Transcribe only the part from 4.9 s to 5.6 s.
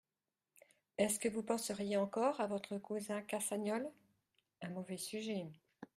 sujet…